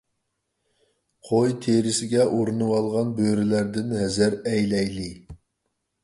قوي 1.27 1.51
تېرىسىگە 1.65 2.23
ئورىنىۋالغان 2.37 3.11
بۆرىلەردىن 3.19 3.93
ھەزەر 3.99 4.39
ئەيلەيلى. 4.53 5.07